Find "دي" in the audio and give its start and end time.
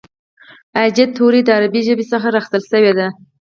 2.97-3.07